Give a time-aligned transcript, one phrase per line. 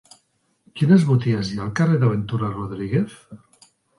[0.79, 3.15] Quines botigues hi ha al carrer de Ventura Rodríguez?